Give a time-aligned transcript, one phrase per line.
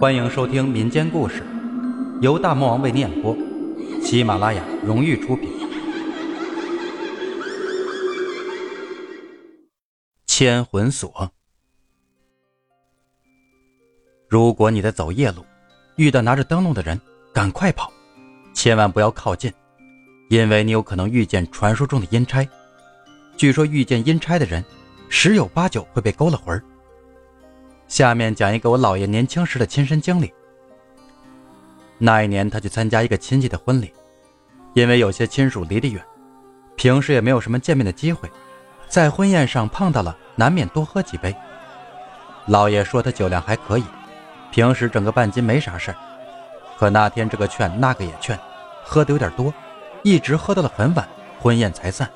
[0.00, 1.42] 欢迎收听民间故事，
[2.22, 3.36] 由大魔王为你演播，
[4.02, 5.50] 喜马拉雅荣誉出品。
[10.26, 11.30] 牵魂锁。
[14.26, 15.44] 如果你在走夜路，
[15.96, 16.98] 遇到拿着灯笼的人，
[17.34, 17.92] 赶快跑，
[18.54, 19.52] 千万不要靠近，
[20.30, 22.48] 因为你有可能遇见传说中的阴差。
[23.36, 24.64] 据说遇见阴差的人，
[25.10, 26.64] 十有八九会被勾了魂儿。
[27.90, 30.32] 下面讲一个我姥爷年轻时的亲身经历。
[31.98, 33.92] 那一年，他去参加一个亲戚的婚礼，
[34.74, 36.00] 因为有些亲属离得远，
[36.76, 38.30] 平时也没有什么见面的机会，
[38.88, 41.34] 在婚宴上碰到了，难免多喝几杯。
[42.46, 43.82] 姥爷说他酒量还可以，
[44.52, 45.96] 平时整个半斤没啥事儿，
[46.78, 48.38] 可那天这个劝那个也劝，
[48.84, 49.52] 喝的有点多，
[50.04, 51.08] 一直喝到了很晚，
[51.40, 52.08] 婚宴才散。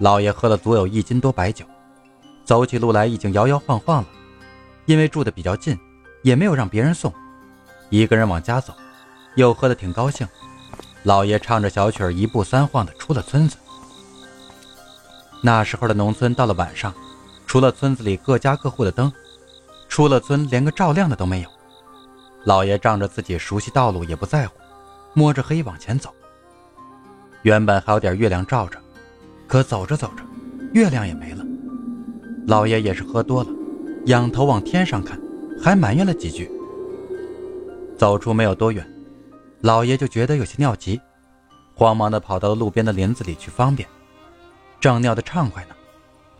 [0.00, 1.64] 姥爷喝了足有一斤多白酒，
[2.44, 4.08] 走起路来已经摇摇晃晃了。
[4.86, 5.78] 因为住的比较近，
[6.22, 7.12] 也没有让别人送，
[7.90, 8.74] 一个人往家走，
[9.34, 10.26] 又喝得挺高兴。
[11.04, 13.56] 老爷唱着小曲儿，一步三晃的出了村子。
[15.42, 16.92] 那时候的农村，到了晚上，
[17.46, 19.12] 除了村子里各家各户的灯，
[19.88, 21.48] 出了村连个照亮的都没有。
[22.44, 24.54] 老爷仗着自己熟悉道路，也不在乎，
[25.12, 26.14] 摸着黑往前走。
[27.42, 28.78] 原本还有点月亮照着，
[29.46, 30.22] 可走着走着，
[30.72, 31.44] 月亮也没了。
[32.46, 33.50] 老爷也是喝多了。
[34.06, 35.18] 仰头往天上看，
[35.62, 36.50] 还埋怨了几句。
[37.96, 38.86] 走出没有多远，
[39.62, 41.00] 老爷就觉得有些尿急，
[41.74, 43.88] 慌忙的跑到了路边的林子里去方便。
[44.78, 45.74] 正尿得畅快呢，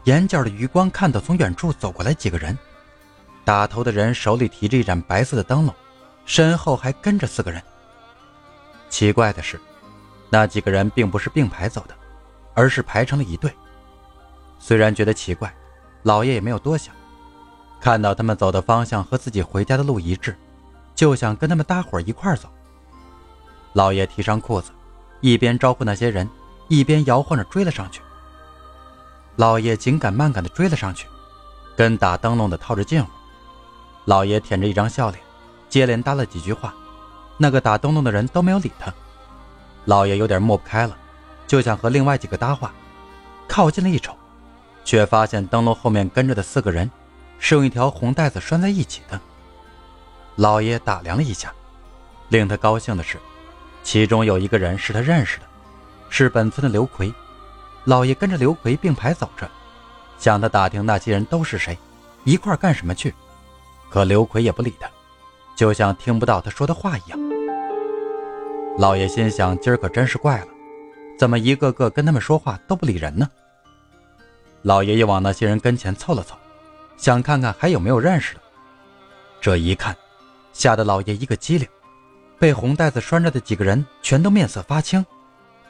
[0.05, 2.59] 眼角的余光看到从远处走过来几个人，
[3.47, 5.75] 打头的人手里提着一盏白色的灯笼，
[6.27, 7.62] 身后还跟着四个人。
[8.91, 9.59] 奇怪的是，
[10.28, 11.95] 那几个人并不是并排走的，
[12.53, 13.51] 而是排成了一队。
[14.59, 15.51] 虽然觉得奇怪，
[16.03, 16.95] 老爷也没有多想。
[17.85, 20.35] 看到他们走的方向和自己回家的路一致，
[20.95, 22.49] 就想跟他们搭伙一块走。
[23.75, 24.71] 老爷提上裤子，
[25.21, 26.27] 一边招呼那些人，
[26.69, 28.00] 一边摇晃着追了上去。
[29.37, 31.06] 老爷紧赶慢赶的追了上去，
[31.77, 33.11] 跟打灯笼的套着近乎。
[34.06, 35.23] 老爷舔着一张笑脸，
[35.69, 36.73] 接连搭了几句话，
[37.37, 38.91] 那个打灯笼的人都没有理他。
[39.84, 40.97] 老爷有点抹不开了，
[41.47, 42.73] 就想和另外几个搭话，
[43.47, 44.17] 靠近了一瞅，
[44.87, 46.91] 却发现灯笼后面跟着的四个人。
[47.39, 49.21] 是用一条红带子拴在一起的。
[50.37, 51.53] 老爷打量了一下，
[52.28, 53.19] 令他高兴的是，
[53.83, 55.47] 其中有一个人是他认识的，
[56.09, 57.12] 是本村的刘奎。
[57.84, 59.49] 老爷跟着刘奎并排走着，
[60.19, 61.78] 向他打听那些人都是谁，
[62.25, 63.15] 一块干什么去。
[63.91, 64.89] 可刘奎也不理他，
[65.55, 67.19] 就像听不到他说的话一样。
[68.78, 70.49] 老爷心想：今儿可真是怪了，
[71.17, 73.31] 怎么一个个跟他们说话都不理人呢？
[74.62, 76.34] 老爷又往那些人跟前凑了凑。
[76.97, 78.41] 想看看还有没有认识的，
[79.41, 79.97] 这一看，
[80.53, 81.69] 吓得老爷一个机灵，
[82.38, 85.05] 被红带子拴着的几个人全都面色发青，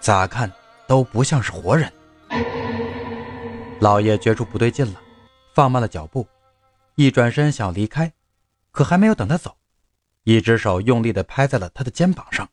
[0.00, 0.50] 咋看
[0.86, 1.92] 都不像是活人。
[3.80, 5.00] 老爷觉出不对劲了，
[5.54, 6.26] 放慢了脚步，
[6.94, 8.12] 一转身想离开，
[8.70, 9.56] 可还没有等他走，
[10.22, 12.48] 一只手用力地拍在了他的肩膀上。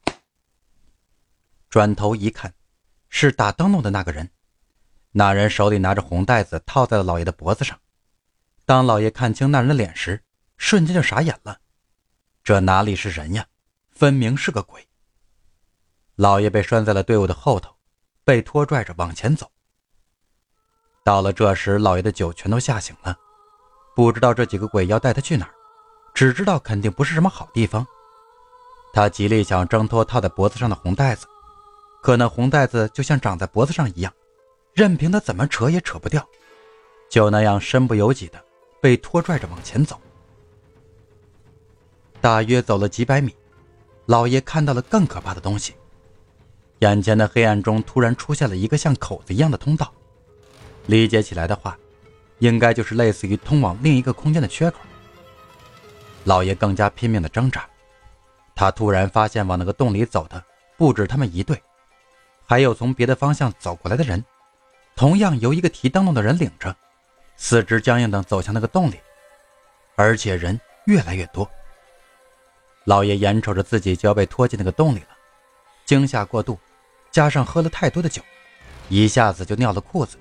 [1.70, 2.54] 转头一看，
[3.10, 4.30] 是打灯笼的那个人，
[5.12, 7.78] 那人手里拿着红带子套在了老爷的脖子上。
[8.72, 10.24] 当老爷看清那人的脸时，
[10.56, 11.58] 瞬间就傻眼了。
[12.42, 13.46] 这哪里是人呀，
[13.90, 14.88] 分明是个鬼。
[16.16, 17.76] 老爷被拴在了队伍的后头，
[18.24, 19.52] 被拖拽着往前走。
[21.04, 23.14] 到了这时，老爷的酒全都吓醒了，
[23.94, 25.52] 不知道这几个鬼要带他去哪儿，
[26.14, 27.86] 只知道肯定不是什么好地方。
[28.94, 31.28] 他极力想挣脱套在脖子上的红带子，
[32.02, 34.14] 可那红带子就像长在脖子上一样，
[34.74, 36.26] 任凭他怎么扯也扯不掉，
[37.10, 38.42] 就那样身不由己的。
[38.82, 40.02] 被拖拽着往前走，
[42.20, 43.34] 大约走了几百米，
[44.08, 45.76] 老爷看到了更可怕的东西。
[46.80, 49.94] 眼前的黑暗中突然出现了一个像口子一样的通道，
[50.88, 51.78] 理解起来的话，
[52.40, 54.80] 应该就是类似于通往另一个空间的缺口。
[56.24, 57.70] 老爷更加拼命的挣扎，
[58.56, 60.44] 他突然发现往那个洞里走的
[60.76, 61.62] 不止他们一队，
[62.48, 64.26] 还有从别的方向走过来的人，
[64.96, 66.76] 同样由一个提灯笼的人领着。
[67.44, 69.00] 四肢僵硬的走向那个洞里，
[69.96, 71.50] 而且人越来越多。
[72.86, 75.08] 老爷眼瞅着自己就要被拖进那个洞里了，
[75.84, 76.58] 惊吓过度，
[77.10, 78.22] 加上喝了太多的酒，
[78.90, 80.18] 一下子就尿了裤子。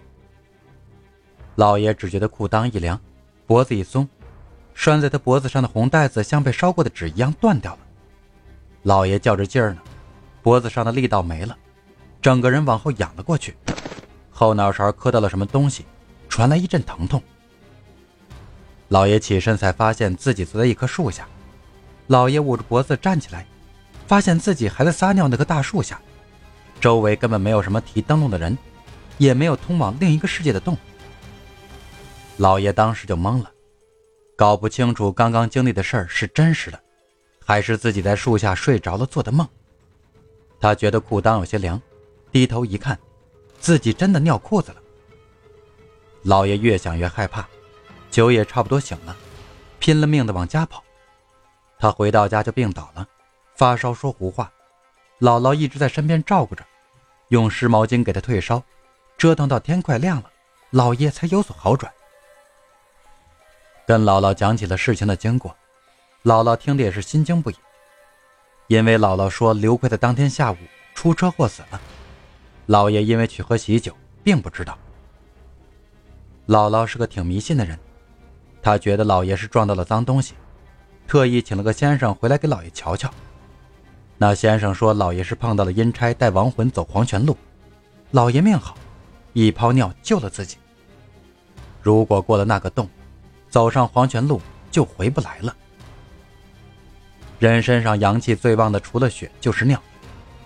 [1.57, 2.99] 老爷只觉得裤裆一凉，
[3.47, 4.09] 脖子一松，
[4.73, 7.81] 拴在他脖子上的红带子像被烧过的纸一样断掉了。
[8.85, 9.83] 老爷较着劲儿呢，
[10.43, 11.55] 脖子上的力道没了，
[12.23, 13.55] 整个人往后仰了过去，
[14.31, 15.85] 后脑勺磕到了什么东西。
[16.31, 17.21] 传来一阵疼痛，
[18.89, 21.29] 老爷起身才发现自己坐在一棵树下，
[22.07, 23.45] 老爷捂着脖子站起来，
[24.07, 26.01] 发现自己还在撒尿那棵大树下，
[26.81, 28.57] 周围根本没有什么提灯笼的人，
[29.19, 30.79] 也没有通往另一个世界的洞。
[32.37, 33.51] 老爷当时就懵了，
[34.37, 36.81] 搞不清楚刚刚经历的事儿是真实的，
[37.45, 39.47] 还是自己在树下睡着了做的梦。
[40.61, 41.83] 他觉得裤裆有些凉，
[42.31, 42.97] 低头一看，
[43.59, 44.80] 自己真的尿裤子了。
[46.23, 47.47] 老爷越想越害怕，
[48.11, 49.17] 酒也差不多醒了，
[49.79, 50.83] 拼了命的往家跑。
[51.79, 53.07] 他回到家就病倒了，
[53.57, 54.53] 发烧说胡话，
[55.19, 56.63] 姥姥一直在身边照顾着，
[57.29, 58.63] 用湿毛巾给他退烧，
[59.17, 60.31] 折腾到天快亮了，
[60.71, 61.91] 老爷才有所好转。
[63.87, 65.57] 跟姥姥讲起了事情的经过，
[66.23, 67.55] 姥姥听得也是心惊不已。
[68.67, 70.57] 因为姥姥说刘奎的当天下午
[70.95, 71.81] 出车祸死了，
[72.67, 74.79] 老爷因为去喝喜酒，并不知道。
[76.51, 77.79] 姥姥是个挺迷信的人，
[78.61, 80.35] 她觉得老爷是撞到了脏东西，
[81.07, 83.09] 特意请了个先生回来给老爷瞧瞧。
[84.19, 87.37] 那先生说老爷是碰到了阴差带亡魂走黄泉路，
[88.11, 88.77] 老爷命好，
[89.33, 90.57] 一泡尿救了自己。
[91.81, 92.91] 如果过了那个洞。
[93.51, 95.53] 走上黄泉路就回不来了。
[97.41, 99.83] 人身上阳气最旺的除了血就是尿，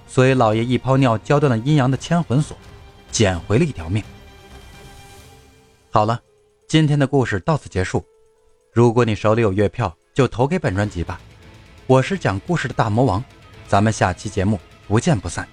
[0.09, 2.57] 所以老爷一泡尿浇断了阴阳的牵魂锁，
[3.13, 4.03] 捡回了一条命。
[5.95, 6.21] 好了，
[6.67, 8.05] 今天的故事到此结束。
[8.73, 11.21] 如果你手里有月票，就投给本专辑吧。
[11.87, 13.23] 我是讲故事的大魔王，
[13.69, 14.59] 咱们下期节目
[14.89, 15.49] 不见不散。